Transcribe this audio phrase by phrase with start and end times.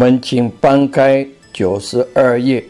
[0.00, 2.64] 我们请翻开九十二页。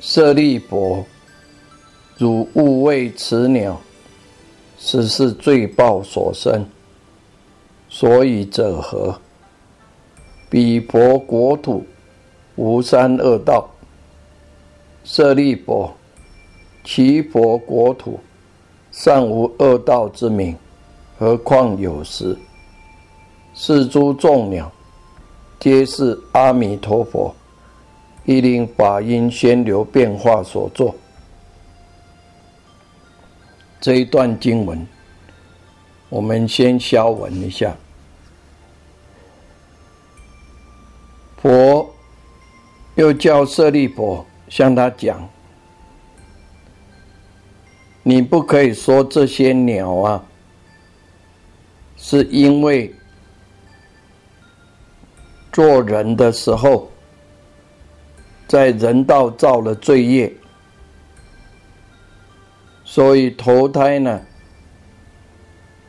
[0.00, 1.06] 舍利弗，
[2.18, 3.80] 汝勿为此鸟，
[4.76, 6.66] 实是罪报所生。
[7.88, 9.20] 所以者何？
[10.50, 11.86] 彼佛国土
[12.56, 13.70] 无三恶道。
[15.04, 15.88] 舍利弗，
[16.82, 18.18] 其佛国土
[18.90, 20.56] 尚无恶道之名，
[21.16, 22.36] 何况有时？
[23.52, 24.70] 是诸众鸟，
[25.58, 27.34] 皆是阿弥陀佛
[28.24, 30.94] 一令法音宣流变化所作。
[33.80, 34.86] 这一段经文，
[36.08, 37.76] 我们先消文一下。
[41.36, 41.92] 佛
[42.94, 45.28] 又叫舍利佛向他讲
[48.04, 50.24] ：“你不可以说这些鸟啊，
[51.96, 52.94] 是因为。”
[55.52, 56.90] 做人的时候，
[58.46, 60.32] 在人道造了罪业，
[62.84, 64.20] 所以投胎呢，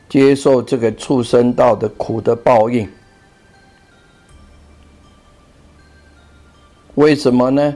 [0.08, 2.88] 接受这个畜生道的苦的报应。
[6.94, 7.74] 为什么呢？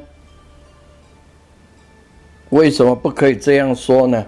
[2.51, 4.27] 为什么不可以这样说呢？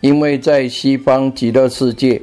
[0.00, 2.20] 因为在西方极乐世界。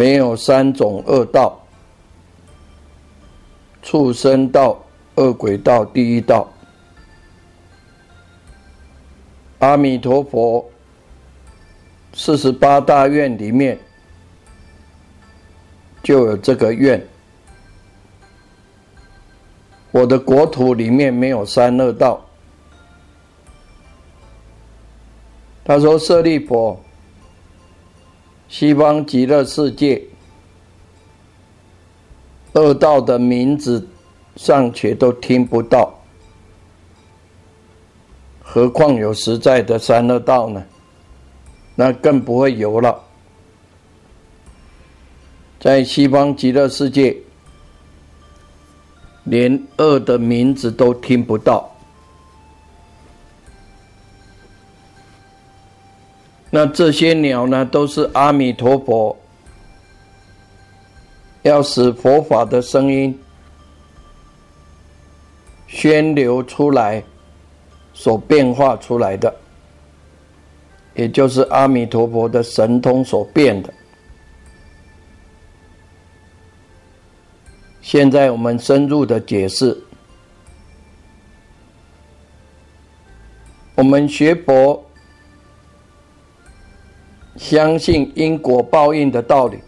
[0.00, 1.60] 没有三种恶道：
[3.82, 4.82] 畜生道、
[5.16, 6.48] 恶鬼道、地狱道。
[9.58, 10.70] 阿弥陀佛，
[12.14, 13.78] 四十八大愿里面
[16.02, 17.06] 就有这个愿。
[19.90, 22.24] 我的国土里面没有三恶道。
[25.62, 26.82] 他说：“舍利佛。”
[28.50, 30.02] 西方极乐世界
[32.54, 33.88] 恶道的名字
[34.34, 35.94] 尚且都听不到，
[38.42, 40.60] 何况有实在的三恶道呢？
[41.76, 43.00] 那更不会有了。
[45.60, 47.16] 在西方极乐世界，
[49.22, 51.70] 连恶的名字都听不到。
[56.52, 59.16] 那这些鸟呢，都是阿弥陀佛
[61.42, 63.16] 要使佛法的声音
[65.68, 67.00] 宣流出来
[67.94, 69.32] 所变化出来的，
[70.96, 73.72] 也就是阿弥陀佛的神通所变的。
[77.80, 79.80] 现在我们深入的解释，
[83.76, 84.84] 我们学佛。
[87.36, 89.58] 相信因果报应的道理，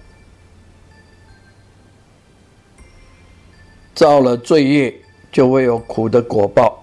[3.95, 4.95] 造了罪业
[5.31, 6.79] 就会有苦的果报。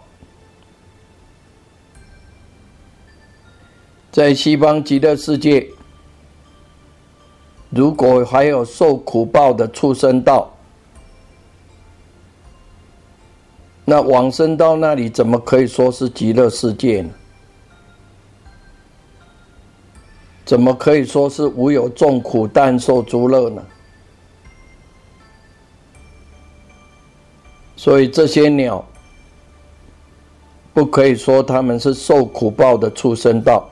[4.12, 5.68] 在西方极乐世界，
[7.70, 10.52] 如果还有受苦报的畜生道，
[13.86, 17.12] 那往生到那里怎么可以说是极乐世界呢？
[20.50, 23.64] 怎么可以说是无有众苦，但受诸乐呢？
[27.76, 28.84] 所以这些鸟，
[30.74, 33.70] 不可以说他们是受苦报的畜生道，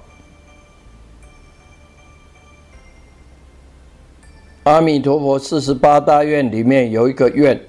[4.65, 7.59] 阿弥陀佛四十八大愿里面有一个愿，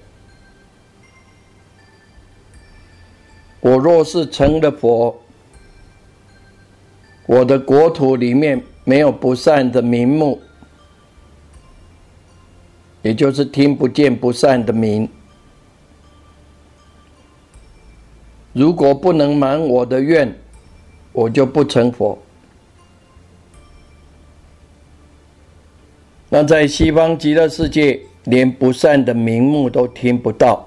[3.61, 5.19] 我若是成了佛，
[7.25, 10.41] 我的国土里面没有不善的名目，
[13.03, 15.07] 也就是听不见不善的名。
[18.55, 20.35] 如果不能满我的愿，
[21.13, 22.19] 我就不成佛。
[26.31, 30.67] 那在西方极乐世界，连不善的名目都听不到，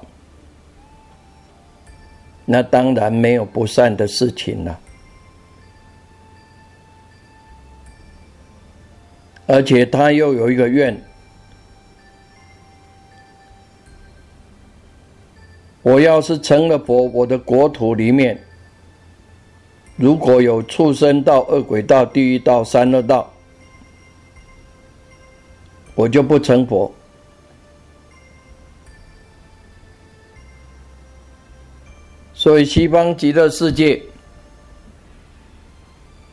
[2.46, 4.80] 那当然没有不善的事情了。
[9.52, 10.98] 而且他又有一个愿。
[15.82, 18.42] 我要是成了佛，我的国土里面
[19.98, 23.30] 如果有畜生道、恶鬼道、地狱道、三恶道，
[25.96, 26.90] 我就不成佛。
[32.34, 34.02] 所以西方极乐世界，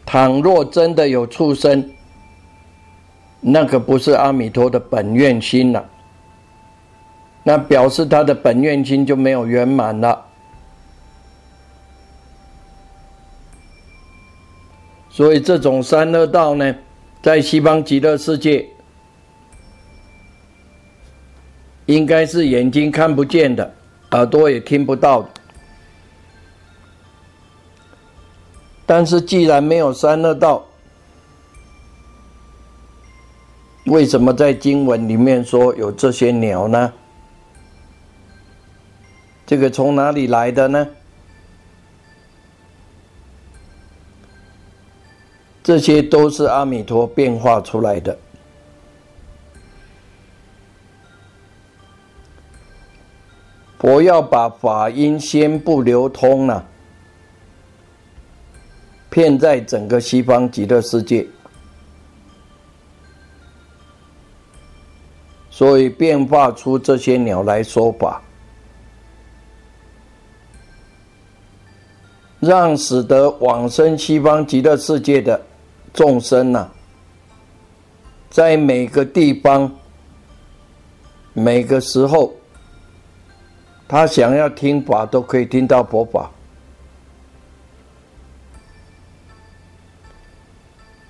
[0.07, 1.91] 倘若真的有畜生，
[3.41, 5.89] 那可不是阿弥陀的本愿心了。
[7.45, 10.23] 那表示他的本愿心就没有圆满了，
[15.09, 16.75] 所以这种三恶道呢，
[17.23, 18.69] 在西方极乐世界，
[21.87, 23.73] 应该是眼睛看不见的，
[24.11, 25.31] 耳朵也听不到的。
[28.85, 30.63] 但是既然没有三恶道，
[33.89, 36.93] 为什么在经文里面说有这些鸟呢？
[39.47, 40.87] 这个从哪里来的呢？
[45.63, 48.19] 这些都是阿弥陀变化出来的。
[53.79, 56.67] 佛要把法音先不流通了，
[59.09, 61.27] 骗在整个西方极乐世界，
[65.59, 68.23] 所以变化出这些鸟来说法。
[72.39, 75.41] 让使得往生西方极乐世界的
[75.93, 76.69] 众生呐，
[78.31, 79.69] 在每个地方、
[81.33, 82.33] 每个时候，
[83.89, 86.31] 他想要听法，都可以听到佛法。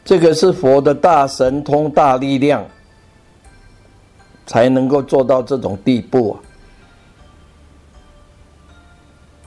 [0.07, 2.67] 这个是佛的大神通、大力量，
[4.49, 6.41] 才能够做到这种地步啊。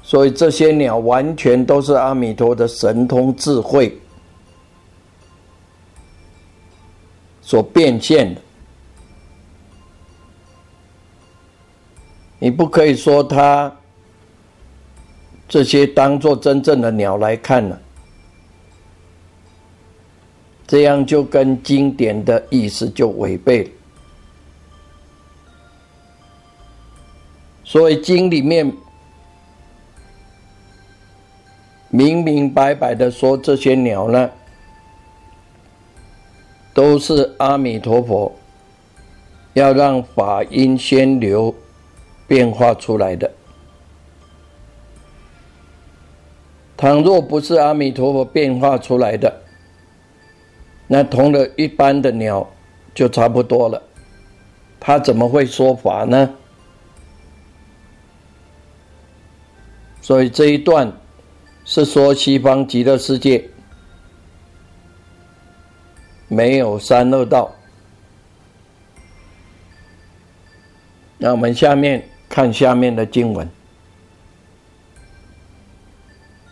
[0.02, 3.98] 所以这些鸟完全都是阿弥陀的神通智慧
[7.42, 8.42] 所变现的，
[12.40, 13.74] 你不可以说它
[15.48, 17.80] 这些当做真正的鸟来看了，
[20.68, 23.70] 这样就跟经典的意思就违背了。
[27.72, 28.70] 所以经里面。
[31.94, 34.30] 明明白白的说，这些鸟呢，
[36.74, 38.34] 都是阿弥陀佛
[39.54, 41.54] 要让法音先流
[42.28, 43.32] 变化出来的。
[46.76, 49.42] 倘若不是阿弥陀佛变化出来的，
[50.88, 52.50] 那同了一般的鸟
[52.94, 53.82] 就差不多了。
[54.78, 56.36] 他怎么会说法呢？
[60.12, 60.92] 所以这一段。
[61.64, 63.50] 是说西方极乐世界
[66.28, 67.54] 没有三恶道。
[71.20, 73.48] 那我们下面看下面的经文：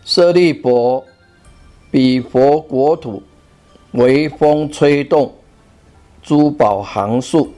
[0.05, 1.03] 舍利佛，
[1.89, 3.21] 彼佛国土，
[3.93, 5.33] 微风吹动，
[6.21, 7.51] 珠宝行树，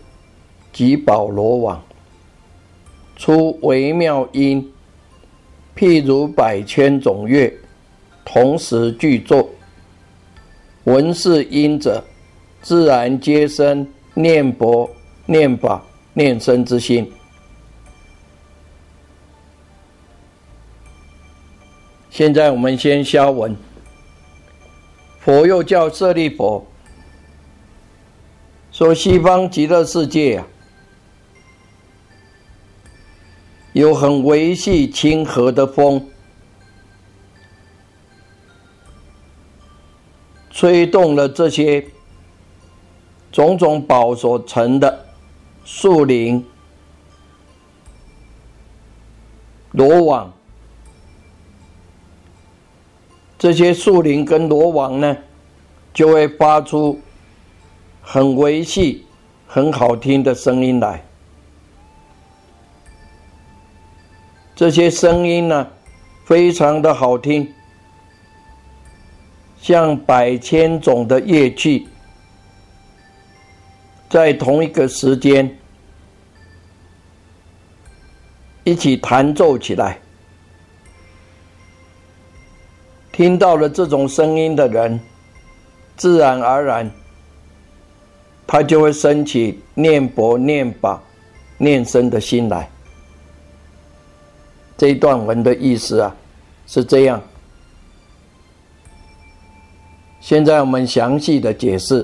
[0.72, 1.84] 及宝罗网，
[3.18, 4.71] 出微妙音。
[5.76, 7.52] 譬如百千种乐，
[8.24, 9.50] 同时具作，
[10.84, 12.04] 闻是音者，
[12.62, 14.90] 自然皆生念佛、
[15.26, 17.12] 念法、念僧之心。
[22.10, 23.56] 现在我们先消文。
[25.20, 26.66] 佛又叫舍利佛，
[28.72, 30.48] 说西方极乐世界啊。
[33.74, 36.06] 有很维系亲和的风，
[40.50, 41.86] 吹动了这些
[43.32, 45.06] 种种宝所成的
[45.64, 46.46] 树林、
[49.72, 50.34] 罗网，
[53.40, 55.16] 这些树林跟罗网呢，
[55.94, 57.00] 就会发出
[58.02, 59.06] 很维细、
[59.48, 61.06] 很好听的声音来。
[64.62, 65.68] 这些声音呢，
[66.24, 67.52] 非常的好听，
[69.60, 71.88] 像百千种的乐器，
[74.08, 75.58] 在同一个时间
[78.64, 79.98] 一起弹奏起来。
[83.12, 85.00] 听到了这种声音的人，
[85.98, 86.92] 自然而然，
[88.46, 91.02] 他就会升起念佛、念法、
[91.58, 92.70] 念僧的心来。
[94.82, 96.16] 这一段文的意思啊，
[96.66, 97.22] 是这样。
[100.20, 102.04] 现在我们详细的解释，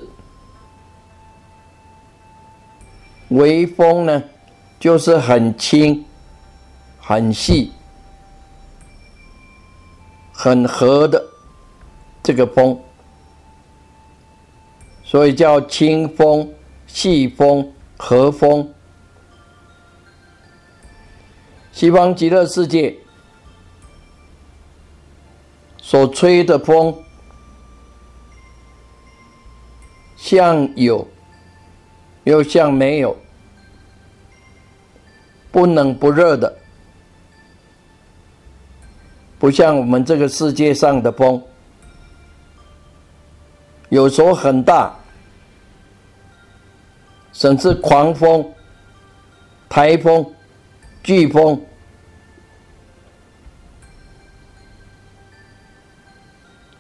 [3.30, 4.24] 微风呢，
[4.80, 6.06] 就是很轻、
[7.00, 7.72] 很细、
[10.32, 11.20] 很和的
[12.22, 12.80] 这个风，
[15.04, 16.48] 所以叫清风、
[16.86, 18.72] 细风、和风。
[21.78, 22.98] 西方极乐世界
[25.78, 27.04] 所吹的风，
[30.16, 31.08] 像有，
[32.24, 33.16] 又像没有，
[35.52, 36.58] 不冷不热的，
[39.38, 41.40] 不像我们这个世界上的风，
[43.90, 44.96] 有时候很大，
[47.34, 48.52] 甚至狂风、
[49.70, 50.26] 台风。
[51.04, 51.66] 飓风，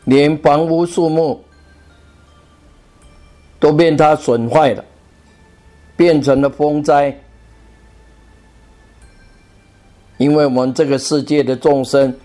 [0.08, 1.44] 连房屋树木
[3.60, 4.84] 都被它损坏了，
[5.98, 7.14] 变成了风灾。
[10.18, 12.18] 因为我们这个世界的众生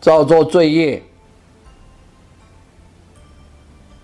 [0.00, 1.02] 造作罪业，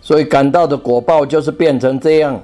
[0.03, 2.39] 所以感到的果报就是变成这样。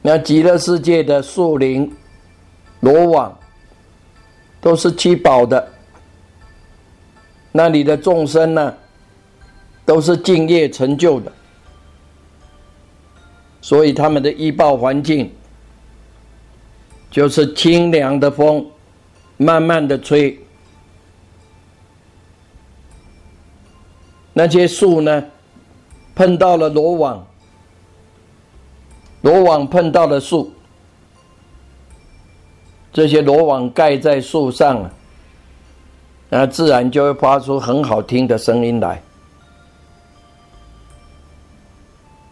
[0.00, 1.94] 那极乐世界的树林、
[2.80, 3.38] 罗网，
[4.66, 5.72] 都是七宝的。
[7.52, 8.74] 那里的众生呢，
[9.84, 11.30] 都是敬业成就的，
[13.60, 15.32] 所以他们的医报环境，
[17.12, 18.68] 就是清凉的风，
[19.36, 20.36] 慢慢的吹。
[24.32, 25.24] 那些树呢，
[26.12, 27.24] 碰到了罗网。
[29.20, 30.52] 罗网碰到了树，
[32.92, 34.90] 这些罗网盖在树上，
[36.28, 39.02] 那自然就会发出很好听的声音来，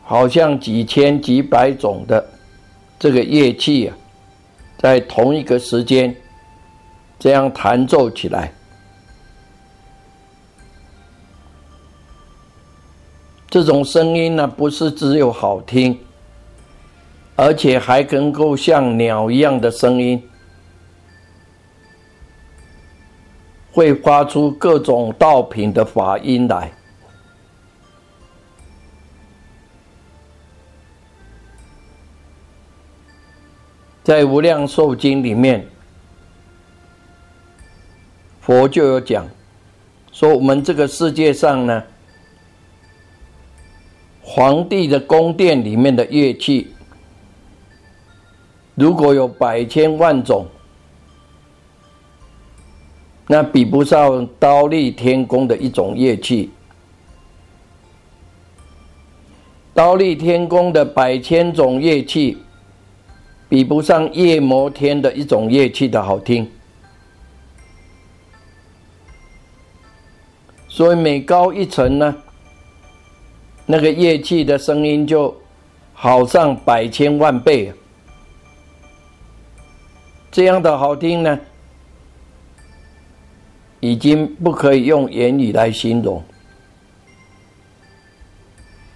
[0.03, 2.25] 好像几千几百种的
[2.99, 3.97] 这个乐器啊，
[4.79, 6.15] 在同一个时间
[7.19, 8.53] 这样弹奏起来，
[13.49, 15.99] 这种声音呢，不是只有好听。
[17.37, 20.23] 而且还能够像鸟一样的声音，
[23.75, 26.71] 会发出各种道品的法音来。
[34.05, 35.67] 在《无量寿经》里面，
[38.41, 39.27] 佛就有讲，
[40.13, 41.83] 说我们这个世界上呢，
[44.23, 46.73] 皇帝的宫殿里面的乐器。
[48.77, 50.47] 如果有百千万种，
[53.27, 56.51] 那比不上刀立天宫的一种乐器。
[59.73, 62.39] 刀立天宫的百千种乐器，
[63.49, 66.49] 比不上夜摩天的一种乐器的好听。
[70.69, 72.17] 所以每高一层呢，
[73.67, 75.35] 那个乐器的声音就
[75.93, 77.73] 好上百千万倍。
[80.31, 81.39] 这样的好听呢，
[83.85, 86.23] 已经不可以用言语来形容，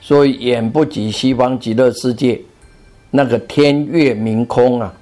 [0.00, 2.40] 所以远不及西方极乐世界
[3.10, 4.94] 那个天月明空啊，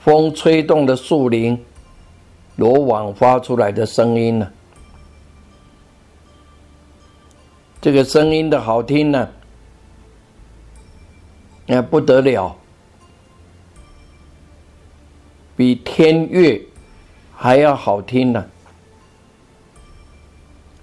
[0.00, 1.56] 风吹动的树林、
[2.56, 4.50] 罗网发出来的声音呢，
[7.80, 9.28] 这个声音的好听呢，
[11.66, 12.58] 那不得了。
[15.54, 16.60] 比天乐
[17.42, 18.46] 还要好听呢，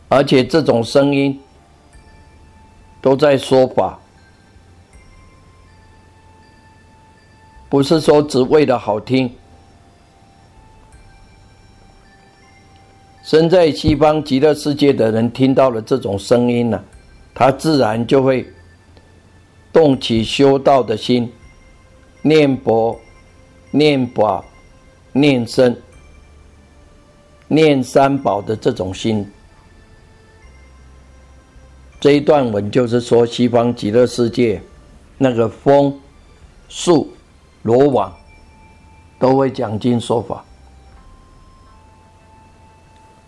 [0.09, 1.39] 而且这种声音
[2.99, 3.97] 都在说法，
[7.69, 9.33] 不是说只为了好听。
[13.23, 16.83] 身在西方极乐世界的人听到了这种声音呢，
[17.33, 18.45] 他自然就会
[19.71, 21.31] 动起修道的心，
[22.21, 22.99] 念佛、
[23.71, 24.43] 念法、
[25.13, 25.73] 念僧、
[27.49, 29.29] 念三宝的这种心。
[31.99, 34.61] 这一段文就是说，西方极乐世界
[35.17, 35.99] 那个风、
[36.69, 37.11] 树、
[37.63, 38.15] 罗网
[39.19, 40.45] 都会讲经说法。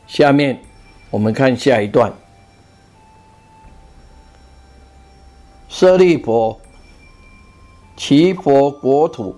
[0.08, 0.58] 下面
[1.10, 2.14] 我们看下一段。
[5.68, 6.60] 舍利佛，
[7.98, 9.36] 其佛国土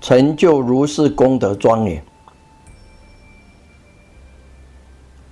[0.00, 2.02] 成就如是功德庄严。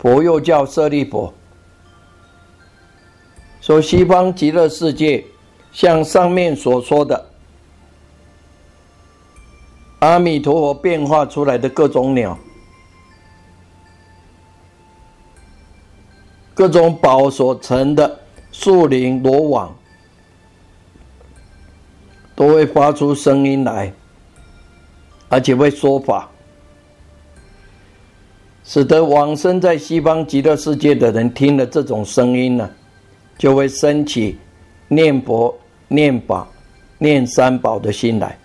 [0.03, 1.33] 佛又叫舍利佛，
[3.61, 5.25] 说西方极乐世界
[5.71, 7.25] 像上面所说的，
[10.01, 12.37] 阿弥陀佛变化出来的各种鸟。
[16.53, 18.19] 各种宝所成的
[18.51, 19.73] 树林罗网，
[22.35, 23.93] 都会发出声音来，
[25.29, 26.29] 而且会说法，
[28.73, 32.71] 使得往生在西方极乐世界的人听了这种声音呢，
[33.37, 34.39] 就会升起
[34.89, 35.55] 念佛、
[35.89, 36.49] 念法、
[36.97, 38.39] 念三宝的心来。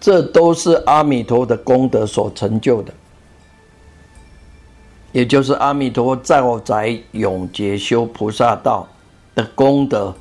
[0.00, 2.94] 这都是阿弥陀的功德所成就的。
[5.12, 8.88] 也就是阿弥陀在我在永劫修菩萨道
[9.34, 10.14] 的功德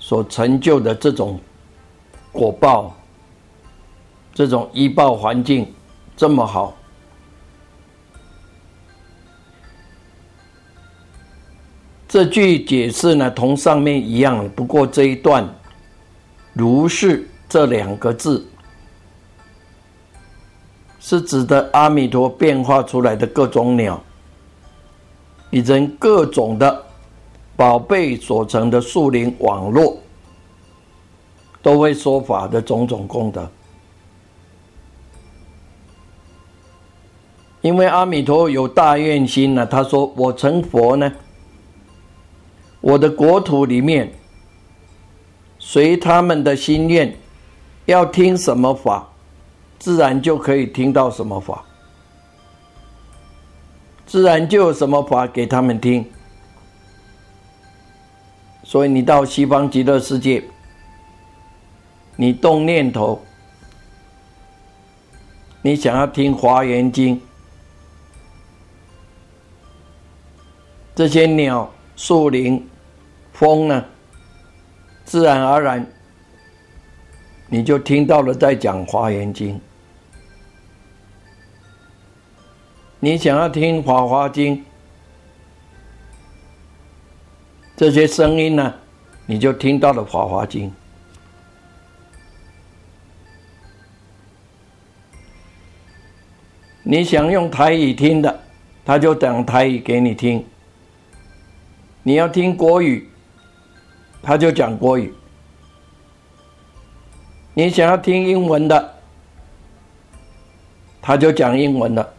[0.00, 1.38] 所成就的这种
[2.32, 2.92] 果报，
[4.34, 5.72] 这种医报环境
[6.20, 6.76] 这么好。
[12.06, 15.48] 这句解释呢，同上面一样，不过这一段
[16.52, 18.46] “如是”这两个字，
[20.98, 23.98] 是指的阿弥陀变化出来的各种鸟。
[25.48, 26.84] 以成各种的
[27.56, 29.96] 宝贝所成的树林网络，
[31.62, 33.50] 都会说法的种种功德。
[37.62, 41.12] 因为阿弥陀有大愿心呢，他说：“我成佛呢，
[42.80, 44.10] 我的国土里面，
[45.58, 47.14] 随他们的心愿，
[47.84, 49.06] 要听什么法，
[49.78, 51.64] 自然就可以听到什么法。”
[54.06, 56.04] 自然就有什么法给他们听，
[58.64, 60.42] 所以你到西方极乐世界，
[62.16, 63.22] 你动念头，
[65.62, 67.16] 你想要听《华严经》，
[71.00, 72.68] 这些鸟、树林、
[73.32, 73.82] 风呢，
[75.02, 75.86] 自然而然，
[77.46, 79.54] 你就听到了在讲《华严经》。
[82.98, 84.58] 你想要听《法华经》
[87.78, 88.74] 这些声音呢，
[89.24, 90.68] 你就听到了《法华经》。
[96.82, 98.38] 你想用台语听的，
[98.84, 100.44] 他就讲台语给你听；
[102.02, 103.08] 你要听国语，
[104.22, 105.12] 他就讲国语；
[107.54, 108.94] 你想要听英文的，
[111.02, 112.14] 他就讲英文的。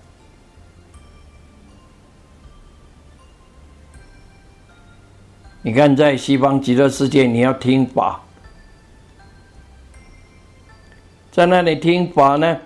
[5.63, 8.19] 你看，在西方极乐世界，你要听法，
[11.31, 12.59] 在那里听法呢，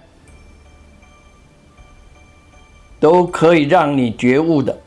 [2.98, 4.82] 都可以让你觉悟的，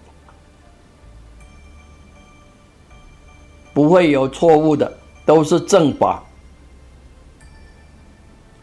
[3.79, 4.93] 不会有错误的，
[5.25, 6.21] 都是正法，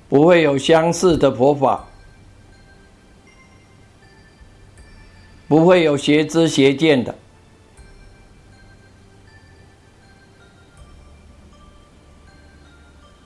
[0.10, 1.88] 不会有相似的佛法，
[5.48, 7.16] 不会有邪知邪见的。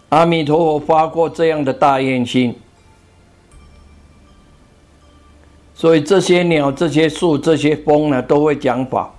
[0.10, 2.56] 阿弥陀佛发过这样的大愿心，
[5.74, 9.12] 所以这些鸟、这些树、这些风呢，都会讲法，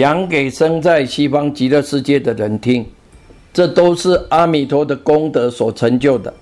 [0.00, 2.90] 讲给生在西方极乐世界的人听。
[3.52, 6.32] 这都是阿弥陀的功德所成就的。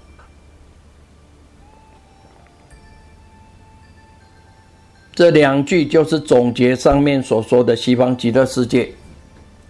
[5.13, 8.93] 这两句就是总结上面所说的西方极乐世界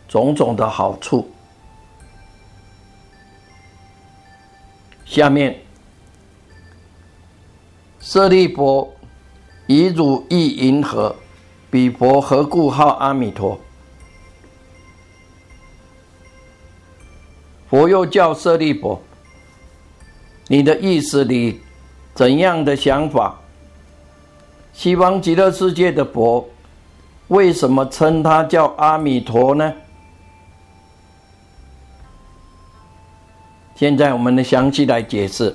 [0.07, 1.27] 种种的好处。
[5.07, 5.59] 下面，
[8.01, 8.93] 舍利弗，
[9.67, 11.17] 以汝意银河，
[11.71, 13.59] 彼佛何故号阿弥陀？
[17.69, 19.01] 佛又叫舍利弗，
[20.47, 21.61] 你的意识里
[22.15, 23.39] 怎样的想法？
[24.73, 26.49] 西方极乐世界的佛
[27.29, 29.75] 为什么称他叫阿弥陀呢？
[33.75, 35.55] 现在我们来详细来解释，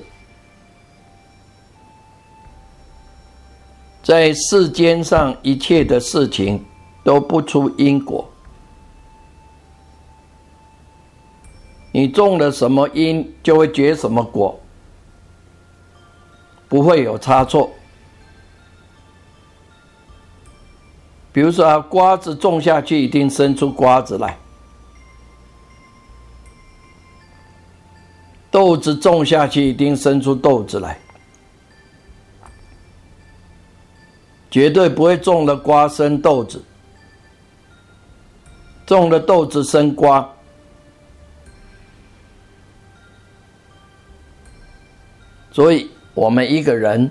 [4.01, 6.63] 在世间上一切的事情
[7.03, 8.29] 都不出因果，
[11.93, 14.59] 你种了什么因，就会结什么果，
[16.67, 17.69] 不会有差错。
[21.31, 24.35] 比如说啊，瓜子种下去，一定生出瓜子来。
[28.49, 30.99] 豆子种下去，一定生出豆子来，
[34.49, 36.63] 绝对不会种了瓜生豆子，
[38.87, 40.27] 种了豆子生瓜。
[45.53, 47.09] 所以，我们一个人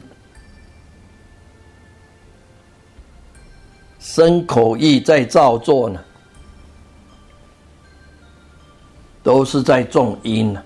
[4.00, 6.04] 生口意在造作呢，
[9.22, 10.60] 都是在种因呢。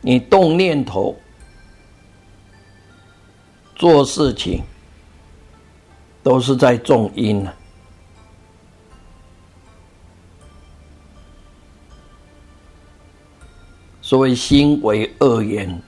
[0.00, 1.14] 你动念头、
[3.76, 4.62] 做事情，
[6.22, 7.52] 都是在种因呢。
[14.08, 15.82] 所谓心为恶言，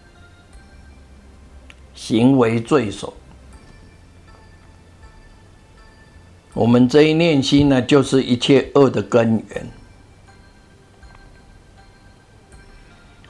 [1.94, 3.14] 行为罪首。
[6.52, 9.66] 我们这一念心呢，就是一切恶的根源。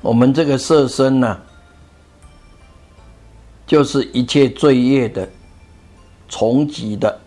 [0.02, 1.40] 我们这个色身呢，
[3.68, 5.30] 就是一切罪业的
[6.28, 7.20] 重集的，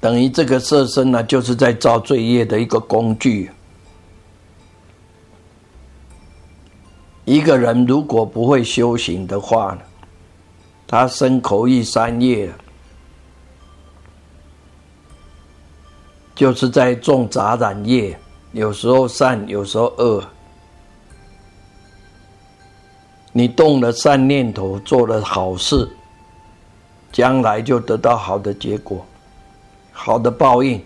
[0.00, 3.48] 等于这个色身呢，就是在造罪业的一个工具。
[7.28, 9.82] 一个人如果不会修行的话呢，
[10.86, 12.50] 他身口意三业，
[16.34, 18.18] 就是在种杂染业。
[18.52, 20.24] 有时候善，有时候恶。
[23.30, 25.86] 你动了善念头，做了好事，
[27.12, 29.04] 将来就得到好的结果，
[29.92, 30.80] 好的报应；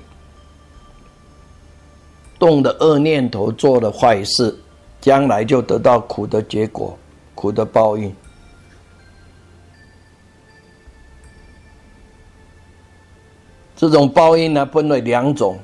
[2.37, 4.59] 动的恶念头，做了坏事，
[5.03, 6.97] 将来就得到苦的结果，
[7.35, 8.15] 苦的报应。
[13.75, 15.59] 这种报应呢，分为两种。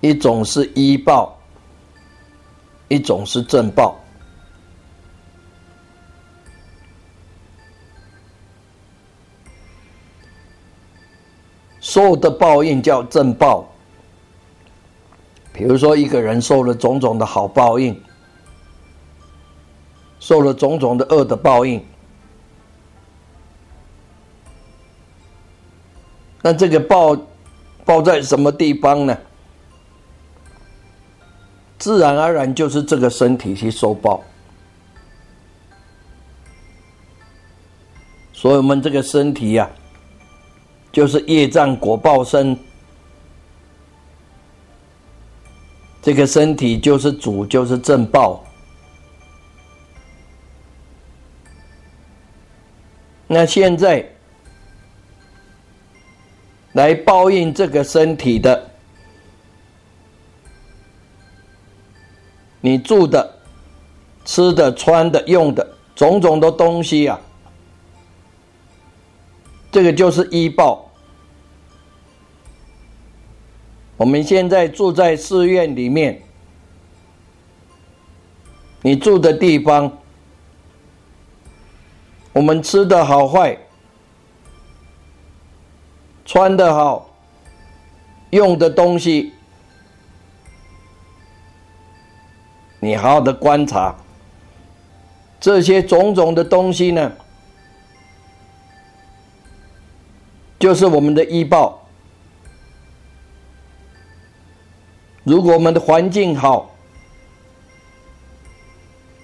[0.00, 1.34] 一种是医报，
[2.88, 3.98] 一种是正报。
[11.80, 13.66] 受的报应叫正报。
[15.54, 17.98] 比如说，一个人受了种种的好报应，
[20.18, 21.80] 受了种种的恶的报应，
[26.42, 27.16] 那这个报
[27.84, 29.16] 报在什么地方呢？
[31.78, 34.24] 自然而然就是这个身体去受报，
[38.32, 39.70] 所以我们这个身体呀，
[40.90, 42.58] 就是业障果报身，
[46.04, 48.44] 这个身体就是主，就是正报。
[53.26, 54.06] 那现在
[56.74, 58.70] 来报应这个身体的。
[62.60, 63.38] 你住的、
[64.26, 67.18] 吃的、穿的、用的种种的东西啊，
[69.72, 70.83] 这个就是医报。
[73.96, 76.20] 我们现在住在寺院里面，
[78.82, 79.98] 你住的地方，
[82.32, 83.56] 我们吃的好坏，
[86.24, 87.08] 穿的好，
[88.30, 89.32] 用的东西。
[92.80, 93.94] 你好好的观察
[95.40, 97.12] 这些种种的东西呢，
[100.58, 101.83] 就是我们的医报。
[105.24, 106.70] 如果我们的环境好，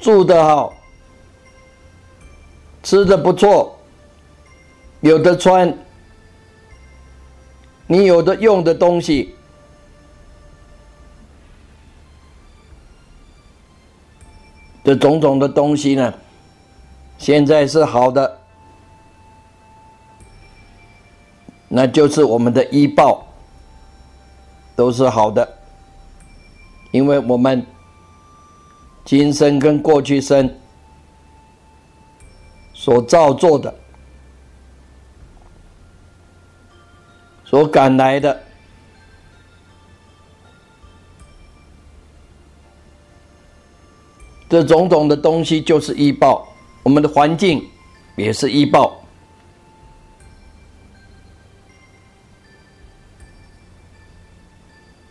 [0.01, 0.73] 住的好，
[2.83, 3.79] 吃的不错，
[5.01, 5.77] 有的穿，
[7.87, 9.35] 你有的用的东西。
[14.83, 16.15] 这种种的东西呢，
[17.19, 18.41] 现在是好的，
[21.69, 23.27] 那就是我们的医报
[24.75, 25.60] 都是好的，
[26.91, 27.65] 因为我们
[29.05, 30.53] 今生跟过去生
[32.73, 33.75] 所造作的、
[37.45, 38.45] 所赶来的。
[44.49, 46.45] 这种种的东西就是医报，
[46.83, 47.65] 我们的环境
[48.17, 49.01] 也是医报，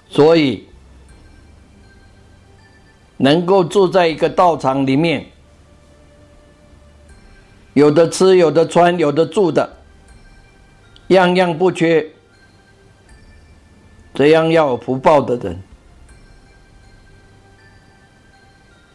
[0.09, 0.67] 所以
[3.21, 5.25] 能够住在一个道场里面，
[7.73, 9.77] 有的吃，有的穿，有的住的，
[11.07, 12.09] 样样不缺，
[14.13, 15.61] 这样要有福报的人。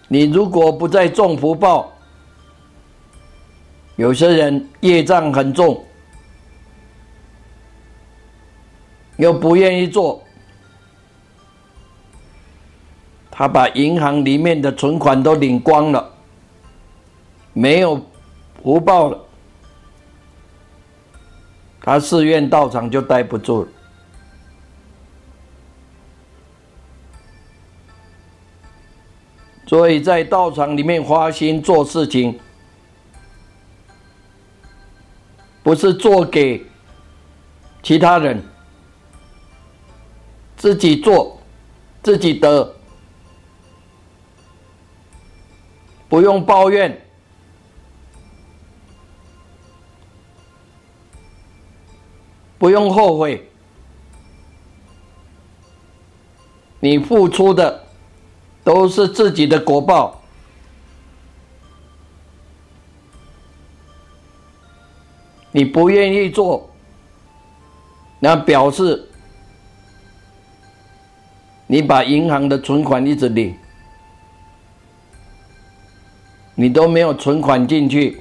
[0.09, 1.93] 你如果不再种福报，
[3.97, 5.85] 有些人业障很重，
[9.19, 10.23] 又不愿意做，
[13.37, 16.09] 他把银行里面的存款都领光了，
[17.53, 18.01] 没有
[18.62, 19.18] 福报了，
[21.81, 23.68] 他寺院道场就待不住了。
[29.66, 32.38] 所以在道场里面花心做事情，
[35.64, 36.64] 不是做给
[37.83, 38.40] 其他人，
[40.57, 41.37] 自己做，
[42.01, 42.73] 自己得，
[46.14, 46.96] 不用抱怨，
[52.57, 53.50] 不用后悔，
[56.79, 57.83] 你付出的。
[58.62, 60.22] 都是自己的果报，
[65.50, 66.70] 你不愿意做，
[68.20, 69.07] 那表示
[71.66, 73.55] 你把银行的存款一直领，
[76.57, 78.21] 你都没有存款进去，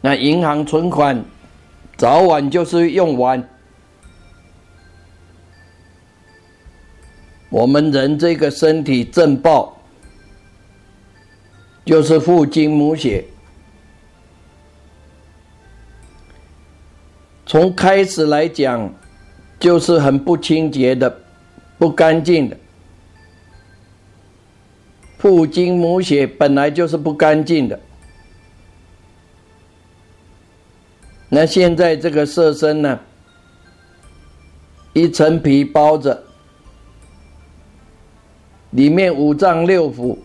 [0.00, 1.22] 那银行存款
[1.96, 3.46] 早晚就是用完。
[7.50, 9.76] 我们人这个身体正报，
[11.84, 13.24] 就是父精母血，
[17.46, 18.92] 从开始来讲，
[19.60, 21.20] 就是很不清洁的、
[21.78, 22.56] 不干净的。
[25.24, 27.80] 父精母血本来就是不干净的，
[31.30, 33.00] 那现在这个色身呢，
[34.92, 36.22] 一层皮包着。
[38.72, 40.18] 里面五脏六腑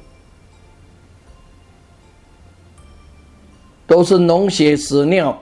[3.87, 5.41] 都是脓血屎尿，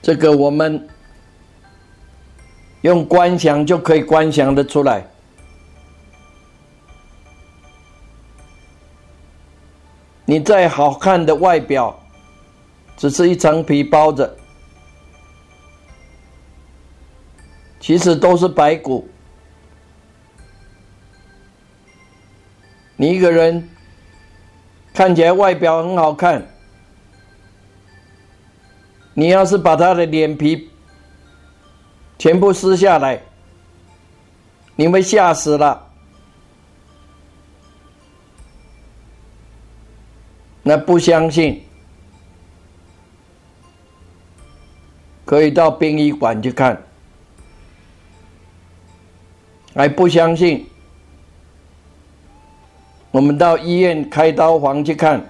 [0.00, 0.88] 这个我们
[2.80, 5.09] 用观想就可以观想的出来。
[10.30, 11.92] 你再好看的外表，
[12.96, 14.36] 只是一层皮包着。
[17.80, 19.08] 其实都是白骨。
[22.94, 23.68] 你一个人
[24.94, 26.46] 看起来外表很好看，
[29.14, 30.70] 你要是把他的脸皮
[32.20, 33.20] 全部撕下来，
[34.76, 35.89] 你会吓死了。
[40.62, 41.62] 那不相信，
[45.24, 46.80] 可以到殡仪馆去看。
[49.74, 50.66] 还不相信？
[53.12, 55.24] 我们到医院开刀房去看，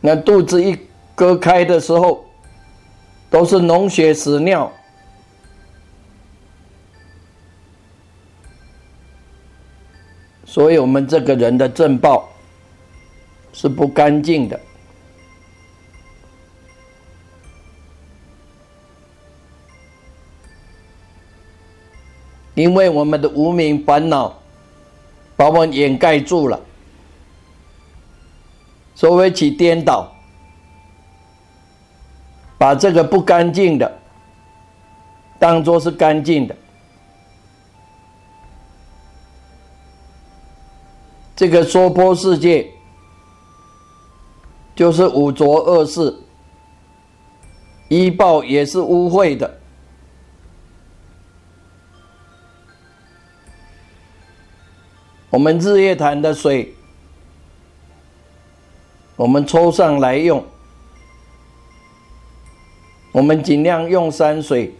[0.00, 0.78] 那肚子一
[1.14, 2.26] 割开的时候，
[3.30, 4.70] 都是脓血屎尿，
[10.56, 12.26] 所以我们这个人的正报
[13.52, 14.58] 是不干净的。
[22.54, 24.34] 因为我们的无名烦恼
[25.36, 26.58] 把我们掩盖住了，
[28.94, 30.10] 所谓起颠倒，
[32.56, 33.98] 把这个不干净的
[35.38, 36.56] 当做是干净的，
[41.36, 42.72] 这个娑婆世界
[44.74, 46.16] 就是五浊恶世，
[47.88, 49.60] 医报也是污秽的。
[55.28, 56.74] 我们日月潭的水，
[59.16, 60.42] 我们抽上来用，
[63.12, 64.74] 我们尽量用山水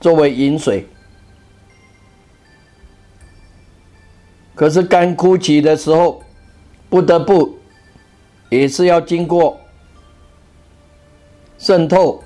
[0.00, 0.84] 作为饮水。
[4.60, 6.22] 可是干枯期的时候，
[6.90, 7.56] 不得不
[8.50, 9.58] 也是要经过
[11.56, 12.22] 渗透，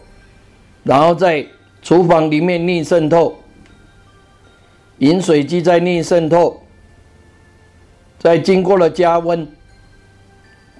[0.83, 1.47] 然后在
[1.81, 3.37] 厨房里面逆渗透，
[4.99, 6.61] 饮水机在逆渗透。
[8.19, 9.47] 再经过了加温，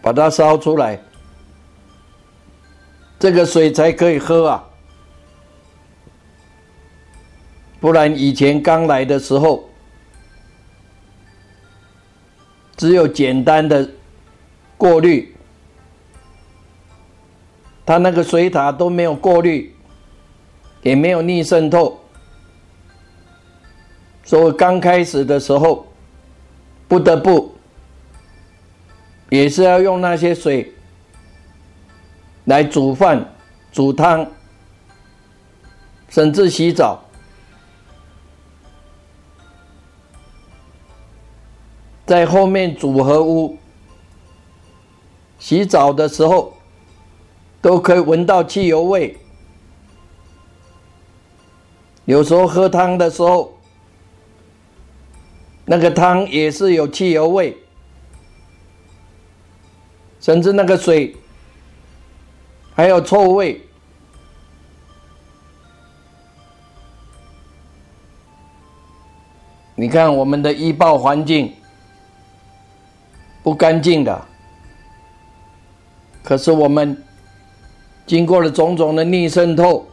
[0.03, 0.99] 把它烧出来，
[3.17, 4.65] 这个水才可以喝啊！
[7.79, 9.69] 不然以前刚来的时候，
[12.77, 13.89] 只有简单的
[14.77, 15.35] 过滤，
[17.85, 19.75] 它那个水塔都没有过滤，
[20.83, 22.01] 也没有逆渗透，
[24.25, 25.87] 所以刚开始的时候。
[26.87, 27.57] 不得不，
[29.31, 30.71] 也是要用那些水
[32.45, 33.35] 来煮饭、
[33.73, 34.25] 煮汤，
[36.11, 37.03] 甚至洗澡。
[42.07, 43.57] 在后面组合屋
[45.39, 46.55] 洗澡的时候，
[47.61, 49.17] 都可以闻到汽油味。
[52.05, 53.53] 有时候喝汤的时候。
[55.67, 57.57] 那个汤也是有汽油味，
[60.21, 61.17] 甚至那个水
[62.75, 63.63] 还有臭味。
[69.75, 71.51] 你看我们的医报环境
[73.45, 74.27] 不干净的，
[76.23, 76.97] 可是我们
[78.07, 79.87] 经过了种种的逆渗透、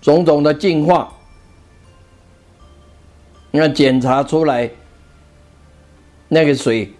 [0.00, 1.12] 种种的净化。
[3.50, 4.70] 那检查出来，
[6.28, 6.94] 那个水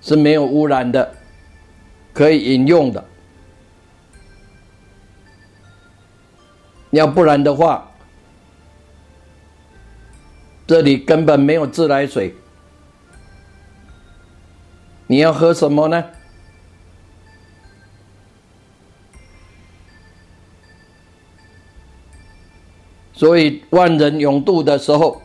[0.00, 1.14] 是没有污染的，
[2.14, 3.04] 可以饮用的。
[6.92, 7.90] 要不然的话，
[10.66, 12.34] 这里根本没有自来水。
[15.06, 16.04] 你要喝什么呢？
[23.12, 25.22] 所以万人涌渡的时候，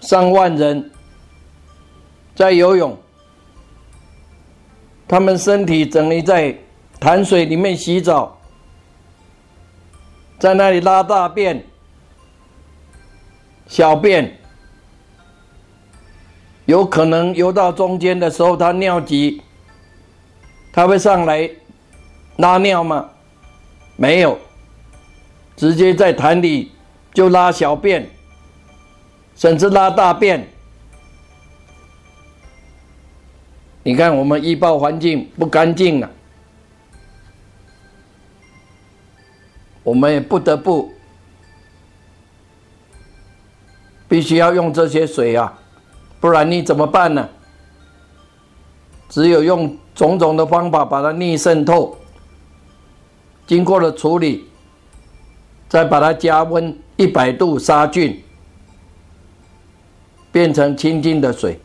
[0.00, 0.90] 上万人
[2.34, 2.98] 在游泳，
[5.06, 6.58] 他们身体整于在
[6.98, 8.38] 潭水里面洗澡，
[10.38, 11.64] 在那里拉大便、
[13.66, 14.36] 小便，
[16.66, 19.42] 有可能游到中间的时候，他尿急，
[20.72, 21.50] 他会上来
[22.36, 23.10] 拉尿吗？
[23.96, 24.38] 没有。
[25.56, 26.72] 直接在潭里
[27.12, 28.10] 就拉小便，
[29.36, 30.48] 甚至拉大便。
[33.84, 36.10] 你看我们医报环境不干净啊，
[39.84, 40.92] 我们也不得不
[44.08, 45.56] 必须要用这些水啊，
[46.24, 47.28] 不然你怎么办呢？
[49.10, 51.98] 只有用种种的方法把它逆渗透，
[53.46, 54.46] 经过了处理。
[55.68, 58.24] 再把它加温一百度杀菌，
[60.32, 61.60] 变成清净的水。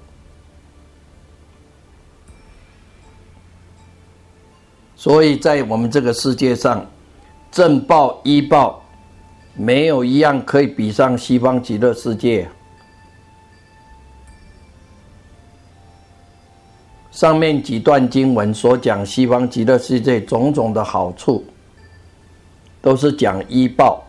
[4.98, 6.86] 所以在我们这个世界上，
[7.50, 8.84] 正报医报，
[9.54, 12.50] 没有一样可以比上西方极乐世界。
[17.12, 21.44] 上面几段经文所讲西方极乐世界种种的好处。
[22.82, 24.02] 都是讲医报，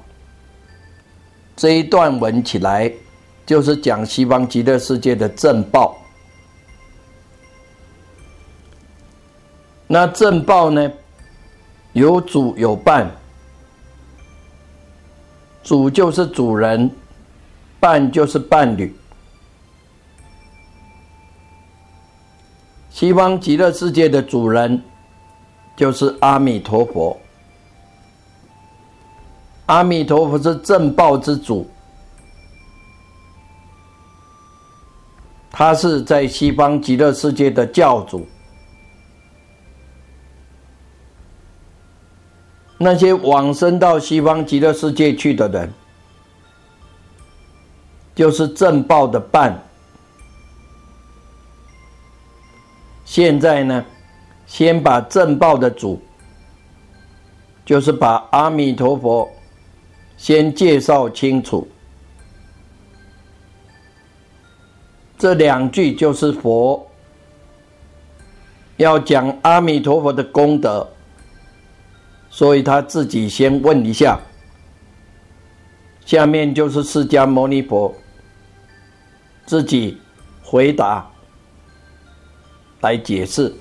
[1.57, 2.88] 这一段文起来
[3.44, 5.98] 就是讲西方极乐世界的正报。
[9.88, 10.88] 那正报呢，
[11.94, 13.11] 有主有伴，
[15.64, 16.88] 主就是主人，
[17.80, 18.94] 伴就是伴侣。
[22.91, 24.82] 西方极乐世界的主人
[25.76, 27.16] 就是阿弥陀佛。
[29.66, 31.70] 阿弥陀佛是正报之主，
[35.51, 38.26] 他是在西方极乐世界的教主。
[42.76, 45.72] 那些往生到西方极乐世界去的人，
[48.16, 49.57] 就是正报的伴。
[53.11, 53.84] 现在呢，
[54.46, 56.00] 先把正报的主
[57.64, 59.28] 就是把阿弥陀佛
[60.16, 61.66] 先介绍清楚。
[65.18, 66.88] 这两句就是佛
[68.76, 70.88] 要讲阿弥陀佛的功德，
[72.30, 74.20] 所以他自己先问一下。
[76.06, 77.92] 下面就是释迦牟尼佛
[79.46, 79.98] 自己
[80.44, 81.09] 回答
[82.80, 83.54] 来解释。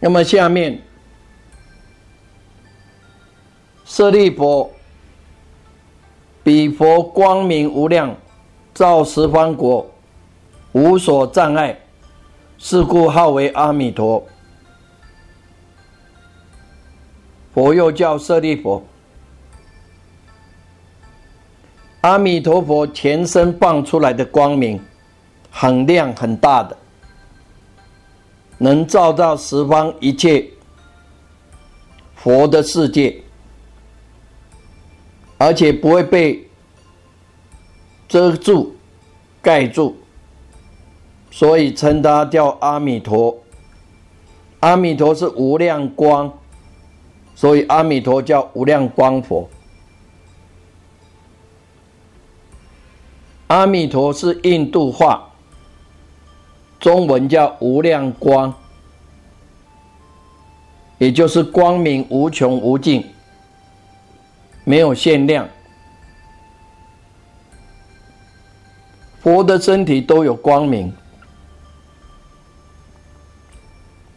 [0.00, 0.82] 那么下面，
[3.84, 4.70] 舍利佛
[6.42, 8.14] 彼佛光明无量，
[8.74, 9.90] 照十方国，
[10.72, 11.78] 无所障碍，
[12.58, 14.22] 是故号为阿弥陀。
[17.54, 18.84] 佛又叫舍利佛，
[22.02, 24.78] 阿弥陀佛全身放出来的光明
[25.56, 26.76] 很亮很大的，
[28.58, 30.50] 能照到十方一切
[32.16, 33.22] 佛的世界，
[35.38, 36.50] 而且不会被
[38.08, 38.74] 遮住、
[39.40, 39.94] 盖住，
[41.30, 43.38] 所以称他叫阿弥陀。
[44.58, 46.32] 阿弥陀是无量光。
[47.36, 49.50] 所以阿弥陀叫无量光佛，
[53.48, 55.33] 阿弥陀是印度话，
[56.84, 58.52] 中文叫无量光，
[60.98, 63.02] 也就是光明无穷无尽，
[64.64, 65.48] 没有限量。
[69.22, 70.92] 佛的身体都有光明，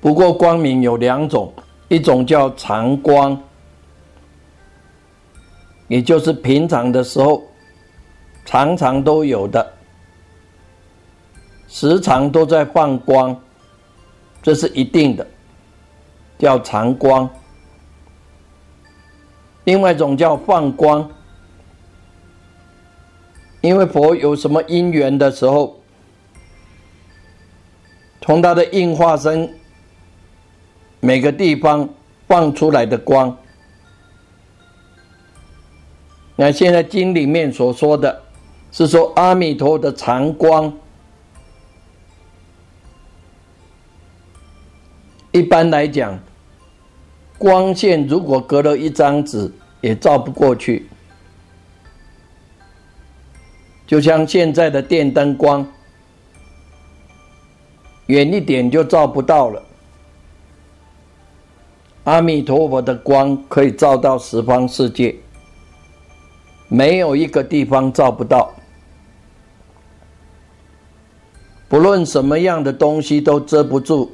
[0.02, 1.54] 不过光明有两种。
[1.88, 3.42] 一种叫常光，
[5.88, 7.42] 也就是平常的时候
[8.44, 9.74] 常常都有的，
[11.68, 13.40] 时常都在放光，
[14.42, 15.28] 这是一定的，
[16.40, 17.30] 叫常光。
[19.66, 21.10] 另外一种叫放光，
[23.62, 25.80] 因为佛有什么因缘的时候，
[28.22, 29.54] 从他的应化身。
[31.00, 31.88] 每个地方
[32.28, 33.38] 放出来的光，
[36.36, 38.24] 那现在经里面所说的，
[38.72, 40.74] 是说阿弥陀的长光。
[45.38, 46.18] 一般来讲，
[47.38, 50.90] 光线如果隔了一张纸，也照不过去。
[53.86, 55.64] 就像现在的电灯光，
[58.08, 59.62] 远一点就照不到了。
[62.06, 65.16] 阿弥陀佛的光可以照到十方世界，
[66.68, 68.52] 没有一个地方照不到。
[71.70, 74.12] 不论什么样的东西都遮不住、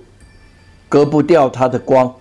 [0.94, 2.14] 隔不掉它的光。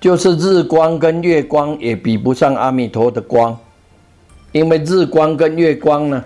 [0.00, 3.58] 就是日光跟月光也比不上阿弥陀的光，
[4.52, 6.24] 因为日光跟月光呢，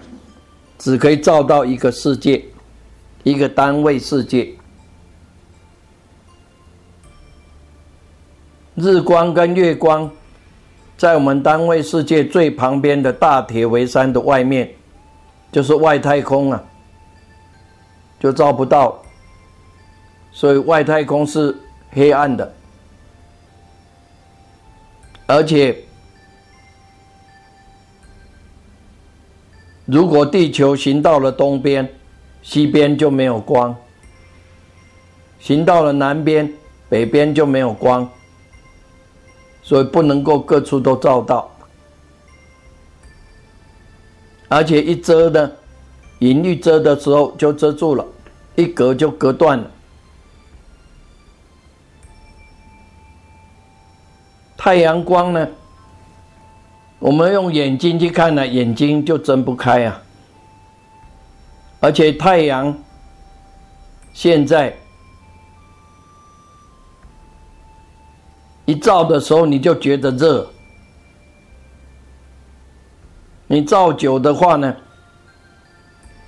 [0.79, 2.45] 只可以照到一个世界。
[3.23, 4.55] 一个单位世界，
[8.75, 10.09] 日光跟月光，
[10.99, 14.76] 在我们单位世界最旁边的大铁围山的外面，
[15.57, 16.63] 就是外太空啊，
[18.21, 19.03] 就照不到，
[20.31, 21.57] 所以外太空是
[21.93, 22.53] 黑暗的，
[25.25, 25.75] 而且，
[29.87, 31.89] 如果地球行到了东边。
[32.43, 33.75] 西边就没有光，
[35.41, 36.53] 行到了南边、
[36.89, 38.09] 北边就没有光，
[39.63, 41.51] 所以不能够各处都照到，
[44.49, 45.51] 而且一遮呢，
[46.21, 48.05] 引力遮的时候就遮住了，
[48.55, 49.71] 一隔就隔断了。
[54.57, 55.49] 太阳光呢，
[56.99, 60.03] 我们用眼睛去看呢，眼睛就睁不开啊。
[61.81, 62.77] 而且太阳
[64.13, 64.77] 现在
[68.65, 70.49] 一照的时候，你就觉得热。
[73.47, 74.75] 你照久的话呢，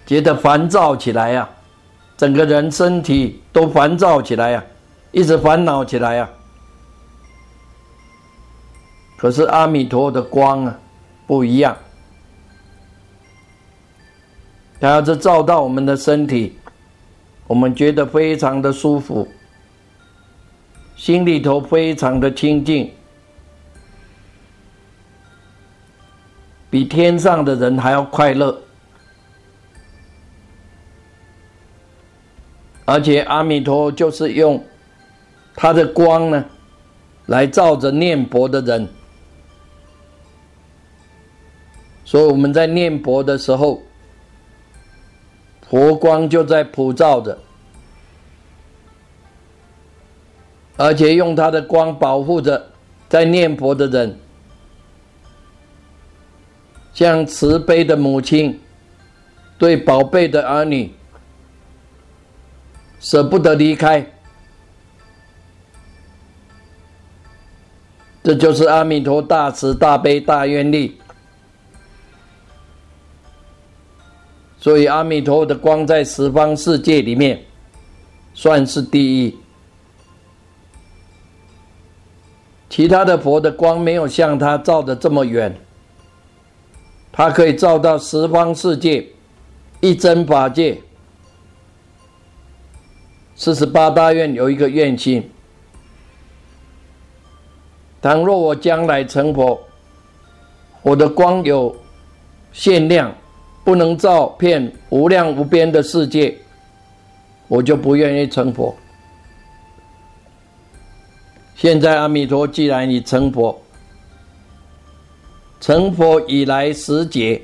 [0.06, 1.48] 觉得烦躁起来呀，
[2.16, 4.64] 整个人身体都烦躁起来呀，
[5.10, 6.28] 一直烦恼起来呀。
[9.16, 10.78] 可是阿弥陀的光啊，
[11.26, 11.76] 不一样。
[14.80, 16.56] 它要是照到我们的身体，
[17.48, 19.26] 我们觉得非常的舒服，
[20.94, 22.92] 心里头非常的清净，
[26.70, 28.60] 比天上的人还要快乐。
[32.84, 34.64] 而且阿弥陀就是用
[35.54, 36.44] 他的光呢，
[37.26, 38.88] 来照着念佛的人。
[42.04, 43.82] 所以我们在念佛的时候，
[45.68, 47.38] 佛光就在普照着，
[50.78, 52.70] 而且用他的光保护着
[53.10, 54.18] 在念佛的人，
[56.98, 58.58] 像慈悲的母亲
[59.56, 60.92] 对宝贝的儿女
[62.98, 64.04] 舍不得离开，
[68.20, 70.98] 这就是阿弥陀大慈大悲大愿力。
[74.58, 77.40] 所以阿弥陀的光在十方世界里面
[78.34, 79.38] 算是第一，
[82.68, 85.56] 其他的佛的光没有像他照的这么远，
[87.18, 89.04] 他可以照到十方世界
[89.80, 90.80] 一真法界。
[93.34, 95.28] 四十八大愿有一个愿心，
[98.00, 99.60] 倘若我将来成佛，
[100.82, 101.74] 我的光有
[102.52, 103.12] 限量。
[103.64, 106.34] 不能照遍无量无边的世界，
[107.48, 108.74] 我就不愿意成佛。
[111.54, 113.60] 现在阿弥陀既然已成佛，
[115.60, 117.42] 成佛以来十劫，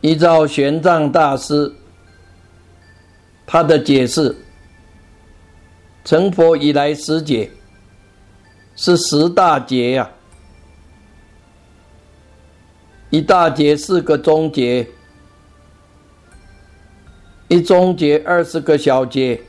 [0.00, 1.72] 依照玄奘大师
[3.46, 4.34] 他的解释，
[6.04, 7.50] 成佛以来十劫
[8.74, 10.10] 是十大劫呀。
[13.10, 14.88] 一大劫四个中劫，
[17.48, 19.40] 一中劫二十个小节，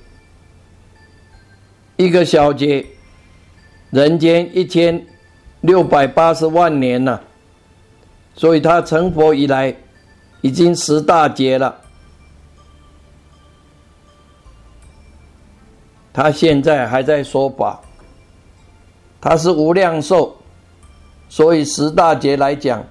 [1.95, 2.85] 一个小节，
[3.91, 5.05] 人间一千
[5.61, 7.21] 六百八十万年了，
[8.35, 9.75] 所以他成佛以来
[10.41, 11.75] 已经十大劫了，
[16.11, 17.81] 他现在还在说法，
[19.21, 20.35] 他是无量寿，
[21.29, 22.83] 所以十大劫来讲。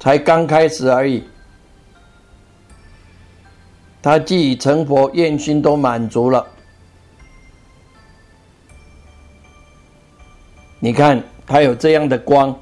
[0.00, 1.24] 才刚开始而已，
[4.02, 6.46] 他既已成佛，愿心都满足了。
[10.84, 12.60] 你看他有这样的光，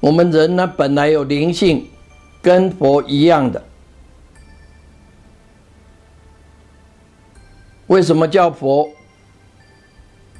[0.00, 1.88] 我们人呢本来有灵性，
[2.42, 3.62] 跟佛一样的，
[7.86, 8.90] 为什么叫佛？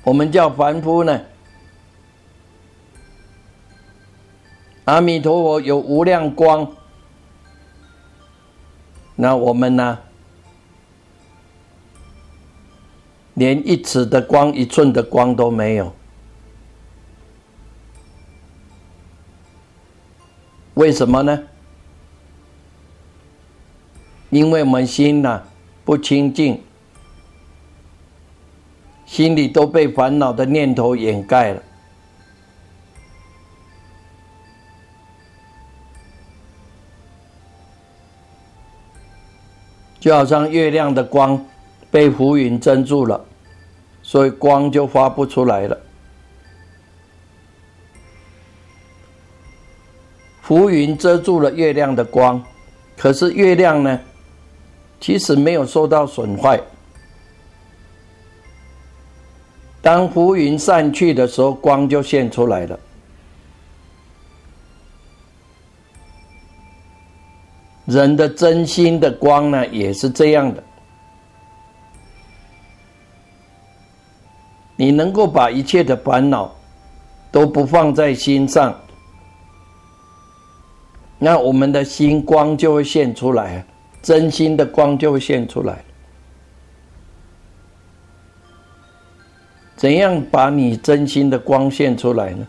[0.02, 1.20] 我们叫凡夫呢？
[4.86, 6.68] 阿弥陀佛有无量光，
[9.14, 9.96] 那我们呢？
[13.34, 15.94] 连一尺的光、一寸的光都没有，
[20.74, 21.42] 为什么呢？
[24.30, 25.42] 因为我们心呢
[25.84, 26.62] 不清净，
[29.06, 31.62] 心里都被烦恼的念头掩盖了。
[39.98, 41.44] 就好像月亮的光
[41.90, 43.24] 被浮云遮住了，
[44.02, 45.78] 所以光就发不出来了。
[50.42, 52.42] 浮云遮住了月亮的光，
[52.96, 54.00] 可是月亮呢，
[55.00, 56.60] 其实没有受到损坏。
[59.82, 62.78] 当浮云散去的时候，光就现出来了。
[67.86, 70.62] 人的真心的光呢，也是这样的。
[74.80, 76.50] 你能够把一切的烦恼
[77.30, 78.74] 都不放在心上，
[81.18, 83.62] 那我们的心光就会现出来，
[84.00, 85.84] 真心的光就会现出来。
[89.76, 92.46] 怎样把你真心的光现出来呢？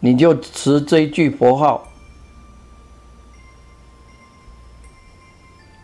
[0.00, 1.82] 你就持这一句佛号。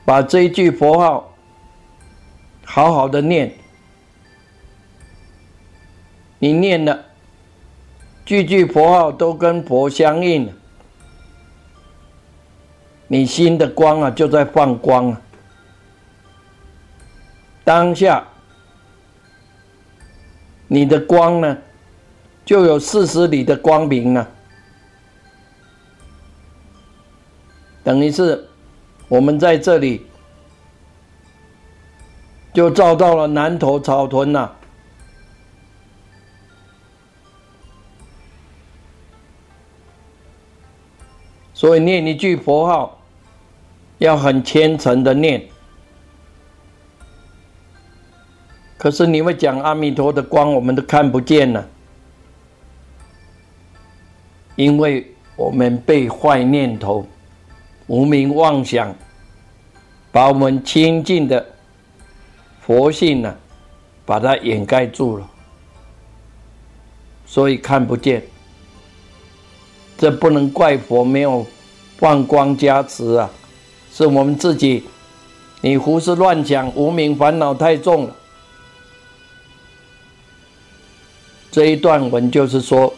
[0.05, 1.33] 把这一句佛号
[2.67, 3.51] 好好的念，
[6.45, 7.03] 你念了，
[8.27, 10.53] 句句佛号都跟佛相应，
[13.09, 15.23] 你心的光啊就在放光啊，
[17.65, 18.23] 当下
[20.69, 21.57] 你的光呢
[22.45, 24.29] 就有四十里的光明了，
[27.83, 28.47] 等于是。
[29.07, 30.05] 我们在这里
[32.55, 34.51] 就照到了南头草屯呐。
[41.65, 43.01] 所以念一句佛号，
[43.97, 45.43] 要很虔诚的念。
[48.77, 51.67] 可是你会讲阿弥陀的光，我们都看不见了，
[54.57, 57.07] 因为我们被坏念头、
[57.87, 58.95] 无名妄想，
[60.13, 61.47] 把我们清净的
[62.61, 63.35] 佛性呢，
[64.05, 65.27] 把它掩盖住了，
[67.25, 68.23] 所以看不见。
[70.05, 71.47] 这不能怪佛没有
[71.97, 73.31] 放光加持啊，
[73.91, 74.85] 是我们自己，
[75.63, 78.15] 你胡思乱想，无名烦恼太重了。
[81.51, 82.93] 这一段文就是说，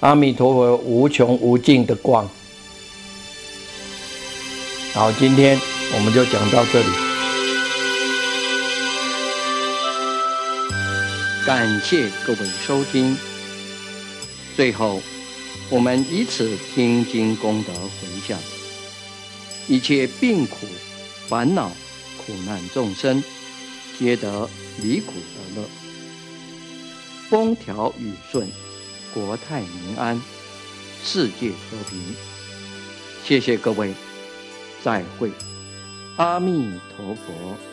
[0.00, 2.28] 阿弥陀佛无穷无尽的光。
[4.92, 5.58] 好，今天
[5.94, 6.86] 我们就讲到这里。
[11.46, 13.16] 感谢各位收听。
[14.54, 15.00] 最后，
[15.72, 18.38] 我们以此听经功德回向，
[19.66, 20.66] 一切病苦、
[21.26, 21.70] 烦恼、
[22.18, 23.24] 苦难众生，
[23.98, 24.50] 皆得
[24.82, 25.66] 离苦得乐。
[27.30, 28.46] 风调雨顺，
[29.14, 30.20] 国泰民安，
[31.02, 31.98] 世界和平。
[33.24, 33.94] 谢谢各位，
[34.84, 35.30] 再会，
[36.18, 37.71] 阿弥陀佛。